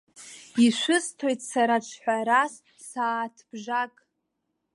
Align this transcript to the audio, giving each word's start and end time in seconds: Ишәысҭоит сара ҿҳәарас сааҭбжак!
Ишәысҭоит 0.65 1.39
сара 1.51 1.75
ҿҳәарас 1.87 2.53
сааҭбжак! 2.87 3.93